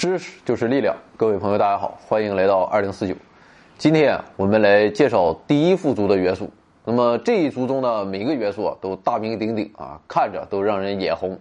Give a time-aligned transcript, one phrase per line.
[0.00, 3.14] 知识就是力量，各位朋友，大家好，欢迎来到二零四九。
[3.76, 6.48] 今天我们来介绍第一副族的元素。
[6.86, 11.38] 那么这一族中的每个元素啊，都大名鼎鼎啊，看着都让人眼红。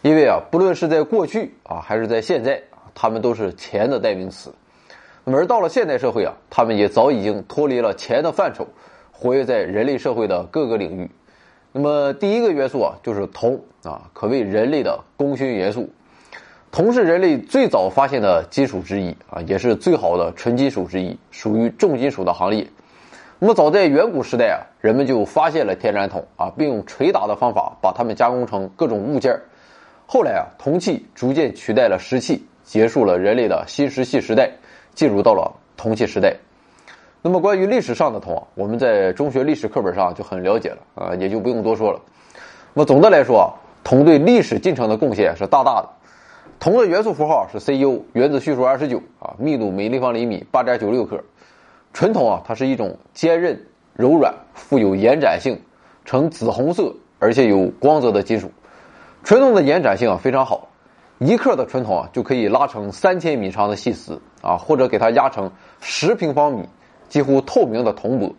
[0.00, 2.58] 因为啊，不论是在过去啊，还是在现在，
[2.94, 4.50] 他们都是钱的代名词。
[5.22, 8.66] 那么而到了现代社会啊，他们也早已经脱离了钱的范畴，
[9.12, 11.10] 活跃在人类社会的各个领域。
[11.70, 15.86] 那么第一个元素啊，就是铜啊，可谓人类的功勋元素。
[16.72, 22.64] 铜是人类最早发现的金属之一啊，也是最好的纯金属之一，属于重金属的行列。
[23.40, 29.36] 那么早在远古时代啊，人们就发现了天然铜啊，并用捶打的方法把它们加工成各种物件
[30.06, 34.48] 后来啊，铜器逐渐取代了石器，结束了人类的新石器时代，
[34.94, 36.36] 进入到了铜器时代。
[37.20, 42.00] 那么关于历史上的铜啊，我们在中学历史课本上就很了解了啊，也就不用多说了。
[42.74, 43.50] 那么总的来说啊，
[43.82, 45.88] 铜对历史进程的贡献是大大的。
[46.60, 51.18] 铜的元素符号是 Cu，原子序数二十九啊，密度每立方厘米八点九六克。
[51.94, 53.58] 纯铜啊，它是一种坚韧、
[53.94, 55.58] 柔软、富有延展性、
[56.04, 58.52] 呈紫红色，而且有光泽的金属。
[59.24, 60.68] 纯铜的延展性啊非常好，
[61.18, 66.68] 一克的纯铜啊就可以拉成三千米长的细丝啊，或者给它压成十平方米
[67.08, 68.34] 几乎透明的铜箔。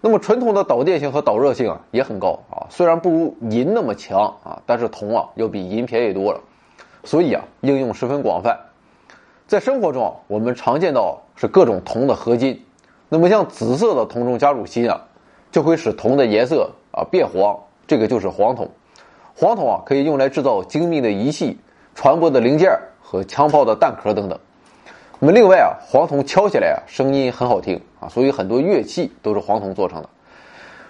[0.00, 6.40] 那么纯铜的导电性和导热性啊也很高啊，虽然不如银那么强啊，但是铜啊要比银便宜多了。
[7.06, 8.58] 所以啊，应用十分广泛。
[9.46, 12.62] 在生活中，我们常见到是各种铜的合金。
[13.08, 15.00] 那么，像紫色的铜中加入锌啊，
[15.52, 18.68] 就会使铜的颜色啊变黄，这个就是黄铜。
[19.36, 21.56] 黄铜啊，可以用来制造精密的仪器、
[21.94, 24.36] 船舶的零件和枪炮的弹壳等等。
[25.20, 30.08] 那么，另外啊，黄铜敲起来啊，声音很好听啊，所以很多乐器都是黄铜做成的。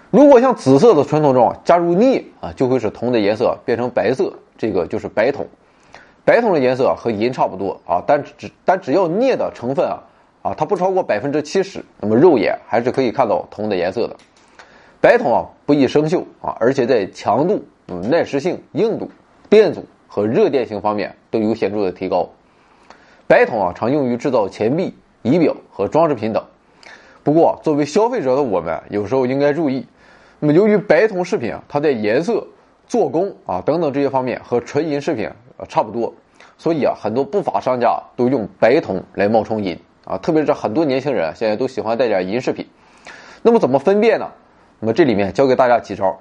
[0.09, 5.45] 如果像紫色的纯铜中加入镍啊，就会使铜的颜色变成白色，这个就是白铜。
[6.27, 10.03] 白铜的颜色和银差不多啊，但只但只要镍的成分啊
[10.41, 14.15] 啊，它不超过百分之七十，那么肉眼还是可以看到铜的颜色的。
[14.99, 19.09] 白铜啊不易生锈啊，而且在强度、嗯耐蚀性、硬度、
[19.49, 22.27] 电阻和热电性方面都有显著的提高。
[23.25, 26.43] 白铜啊常用于制造钱币、仪表和装饰品等。
[27.23, 29.87] 不过，作为消费者的我们有时候应该注意，
[30.41, 32.45] 那么由于白铜饰品啊，它在颜色、
[32.85, 35.31] 做工啊等等这些方面和纯银饰品。
[35.57, 36.13] 啊，差不多，
[36.57, 42.67] 所以啊，很多不法商家都用白铜来冒充银啊，特别是很多年轻人现在都喜欢带点银饰品。
[43.41, 44.31] 那么怎么分辨呢？
[44.79, 46.19] 那么这里面教给大家几招。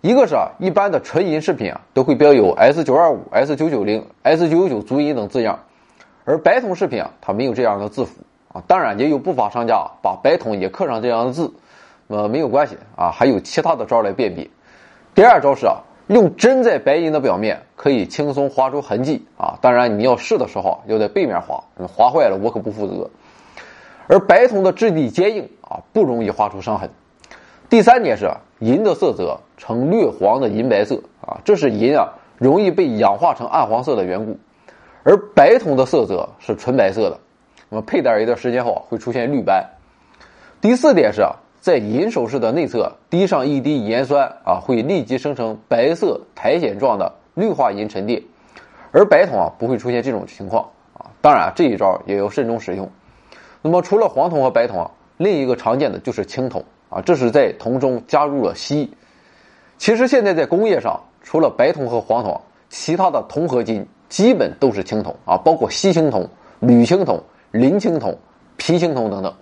[0.00, 5.58] 一个是啊，一般的纯银饰品啊，都会标有 S 九二五、S 九九零、S 九九九足银等字样，
[6.24, 8.20] 而白铜饰品啊，它没有这样的字符
[8.52, 8.62] 啊。
[8.68, 11.52] 当然，也有不法商家把白铜也刻上这样的字，
[12.06, 14.48] 那么，没有关系啊，还有其他的招来辨别。
[15.16, 15.82] 第二招是啊。
[16.08, 19.58] 用针在白银的表面可以轻松划出痕迹啊！
[19.60, 23.10] 当然，你要试的时候要在背面划，划坏了我可不负责。
[24.06, 26.88] 而白铜的质地坚硬啊，不容易划出伤痕。
[27.68, 28.30] 第三点是
[28.60, 34.38] 银的色泽呈略黄的银白色啊，这是银啊容易被氧化成暗黄色的缘故。
[35.04, 37.20] 而白铜的色泽是纯白色的，
[37.68, 39.62] 那么佩戴一段时间后会出现绿斑。
[40.62, 41.22] 第四点是。
[41.60, 48.22] 在银首饰的内侧滴上一滴盐酸啊，会立即生成白色苔藓状的氯化银沉淀，
[48.92, 50.62] 而白铜啊不会出现这种情况
[50.94, 51.10] 啊。
[51.20, 52.88] 当然这一招也要慎重使用。
[53.60, 58.90] 那么除了黄铜和白铜啊，另一个常见的就是青铜啊，这是在铜中加入了锡。
[59.78, 66.28] 其实现在在工业上，除了白铜和黄铜，其他的铜合金基本都是青铜啊，包括锡青铜、
[66.60, 67.20] 铝青铜、
[67.50, 68.16] 磷青铜、
[68.58, 69.34] 铍青铜等等。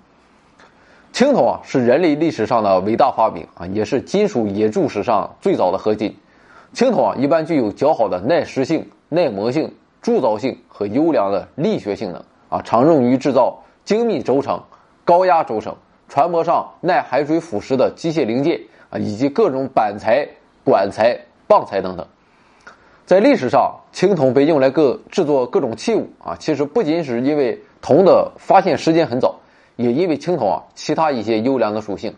[1.17, 6.15] 青铜啊，是人类历史上的伟大发明啊，也是金属冶铸史上最早的合金。
[6.75, 14.63] 青铜啊，一般具有较好的耐蚀性、耐磨性、铸造性和优良的力学性能啊，常用于制造精密轴承、
[15.07, 15.75] 高压轴承、
[16.07, 18.61] 船舶上耐海水腐蚀的机械零件
[18.91, 20.29] 啊，以及各种板材、
[20.63, 21.19] 管材、
[21.49, 22.07] 棒材等等。
[23.07, 29.35] 在历史上，青铜被用来各制作各种器物啊，其实不仅是因为铜的发现时间很早。
[29.77, 32.15] 也因为青铜啊，其他一些优良的属性，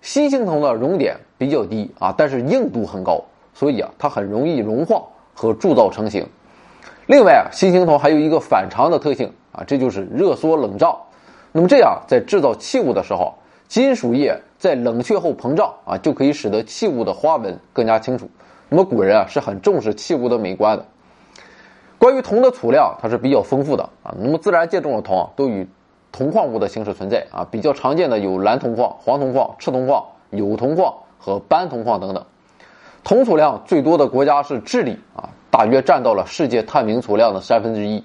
[0.00, 3.22] 锡青铜的熔点比较低啊，但是硬度很高，
[3.54, 5.02] 所以啊，它很容易融化
[5.34, 6.26] 和铸造成型。
[7.06, 10.96] 另外啊，锡青铜还有一个反常的特性啊，这就是热缩冷胀。
[11.50, 13.34] 那么这样在制造器物的时候，
[13.68, 18.28] 金属液在冷却后膨胀啊，就可以使得器物的花纹更加清楚。
[18.68, 20.86] 那么古人啊是很重视器物的美观的。
[21.98, 24.14] 关于铜的储量，它是比较丰富的啊。
[24.18, 25.66] 那么自然界中的铜啊，都与
[26.12, 32.24] 铜矿物的形式存在啊，比较常见的有蓝铜矿、黄铜矿、赤铜矿、铀铜矿和斑铜矿等等。
[33.02, 38.04] 铜储量最多的国家是智利啊，大约占到了世界探明储量的三分之一。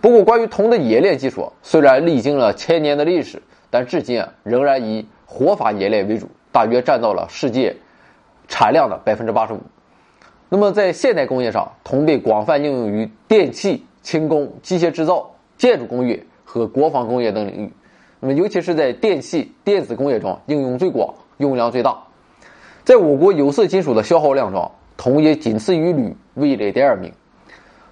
[0.00, 3.40] 不过，关于铜的冶炼技术，虽然历经了千年的历史，
[3.70, 7.76] 但至今啊仍然以活法冶炼为主，大约占到了世界
[8.48, 9.60] 产量的百分之八十五。
[10.48, 17.72] 那么，在现代工业上，铜被广泛应用于电气、轻工、机械制造、建筑工业和国防工业等领域。
[18.20, 21.96] 那么，尤其是在电气、电子工业中应用最广，用量最大。
[22.84, 27.10] 在我国有色金属的消耗量中，铜也仅次于铝，位列第二名。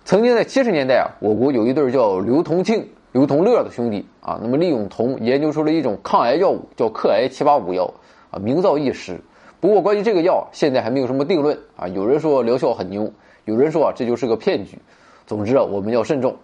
[0.04, 7.90] 曾经在七十年代啊，我国有一对叫刘同庆、刘同乐的兄弟啊，那么利用铜研究出了一种抗癌药物，叫克癌七八五药
[8.30, 9.18] 啊，名噪一时。
[9.58, 11.88] 不过关于这个药，现在还没有什么定论啊。
[11.88, 13.10] 有人说疗效很牛，
[13.46, 14.78] 有人说啊这就是个骗局。
[15.26, 16.36] 总之啊，我们要慎重。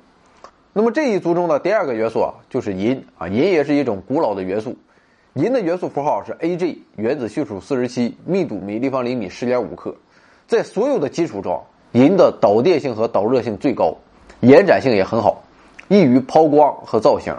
[0.78, 4.76] 那么这一族中的第二个元素啊，就是银啊，银也是一种古老的元素。
[5.32, 9.96] 银的元素符号是 Ag，原子序数四十七，密度每立方厘米十点五克。
[10.46, 11.62] 在所有的基础中。
[11.92, 13.96] 银的导电性和导热性最高，
[14.40, 15.42] 延展性也很好，
[15.88, 17.34] 易于抛光和造型。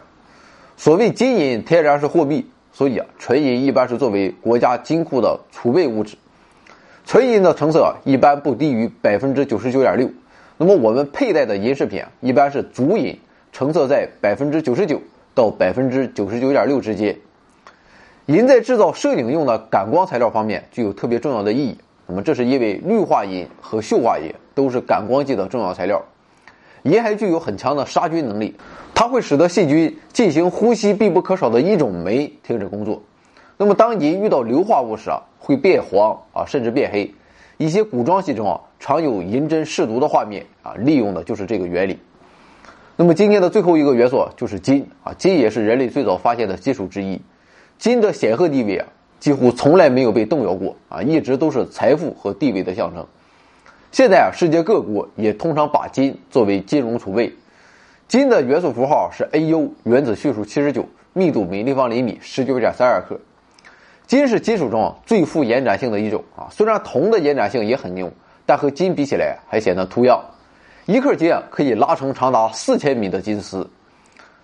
[0.77, 6.17] 所谓金银天然是货币，所以啊，纯银一般是作为国家金库的储备物质。
[7.05, 10.09] 纯银的成色一般不低于百分之九十九点六。
[10.57, 13.15] 那么我们佩戴的银饰品一般是足银，
[13.57, 15.01] 成色在百分之九十九
[15.33, 17.17] 到百分之九十九点六之间。
[18.27, 21.75] 银在制造摄影用的感光材料方面具有特别重要的意义。
[22.05, 24.31] 那么这是因为氯化银和溴化银。
[24.53, 26.03] 都是感光剂的重要材料，
[26.83, 28.55] 银还具有很强的杀菌能力，
[28.93, 33.01] 它会使得细菌进行呼吸必不可少的一种酶停止工作。
[33.57, 37.11] 那么当银遇到硫化物时啊，会变黄啊，甚至变黑。
[37.57, 41.99] 一些古装戏中啊，常有银针试毒的画面啊，利用的就是这个原理。
[42.99, 47.21] 那么今天的最后一个元素就是金啊，金也是人类最早发现的金属之一。
[47.77, 48.87] 金的显赫地位啊，
[49.19, 53.05] 几乎从来没有被动摇过啊，一直都是财富和地位的象征。
[53.91, 57.31] 现在啊，世界各国也通常把金作为金融储备。
[58.07, 60.83] 金的元素符号是 Au，原子序数七十九，
[61.13, 63.19] 密度每立方厘米十九点三二克。
[64.07, 68.11] 金是金属中最富延展性的一种啊，虽然铜的延展性也很牛，
[68.47, 70.19] 但和金比起来还显得突样。
[70.87, 73.69] 一克金可以拉成长达四千米的金丝。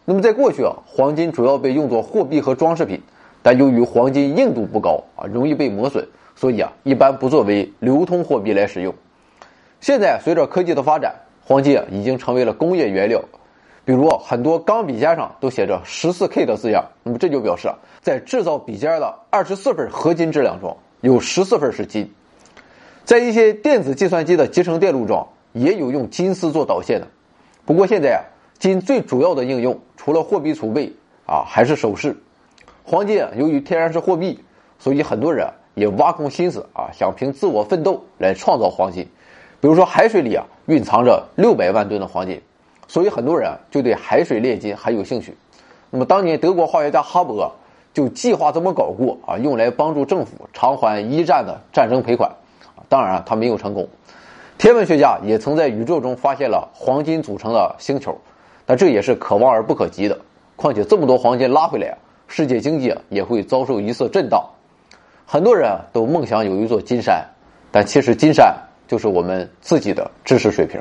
[0.04, 3.01] 那么在过去啊，黄金主要被用作货币和装饰品，
[3.42, 6.06] 但由于黄金硬度不高啊，容易被磨损，
[6.36, 8.94] 所以啊，一般不作为流通货币来使用。
[9.80, 13.24] 现在随着科技的发展，黄金啊已经成为了工业原料，
[13.86, 22.13] 比如很多钢笔尖上都写着十四 K 的字样，那么这就表示啊，在制造笔尖的二十四份合金质量中，有十四份是金。
[23.06, 27.08] 在一些电子计算机的集成电路中，也有用金丝做导线的。
[27.66, 28.22] 不过现在啊，
[28.60, 30.92] 金最主要的应用除了货币储备
[31.26, 32.18] 啊，还是首饰。
[32.84, 34.44] 黄金啊由于天然是货币，
[34.78, 39.08] 所以很多人也挖空心思啊，想凭自我奋斗来创造黄金。
[39.62, 42.42] 比如说海水里啊蕴藏着六百万吨的黄金，
[42.88, 45.38] 所以很多人就对海水炼金很有兴趣。
[45.90, 47.56] 那么当年德国化学家哈伯
[47.94, 52.32] 就计划这么搞过啊，用来帮助政府偿还一战的战争赔款。
[52.90, 53.88] 当然啊，他没有成功。
[54.63, 58.17] 天文学家也曾在宇宙中发现了黄金组成的星球，
[58.65, 60.17] 但这也是可望而不可及的。
[60.55, 61.98] 况且这么多黄金拉回来，
[62.29, 64.41] 世界经济也会遭受一次震荡。
[65.25, 67.25] 很多人都梦想有一座金山，
[67.74, 68.55] 但其实金山。
[68.88, 70.79] 就是我们自己的知识水平。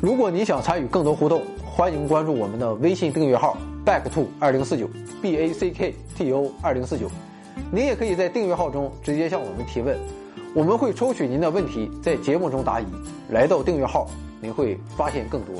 [0.00, 4.88] 如果你想参与更多互动，欢迎关注我们的微信订阅号 back to 二零四九
[5.20, 7.10] b a c k t o 二零四九。
[7.72, 9.98] 您也可以在订阅号中直接向我们提问，
[10.52, 12.86] 我们会抽取您的问题在节目中答疑。
[13.30, 14.08] 来到订阅号，
[14.40, 15.54] 您会发现更多。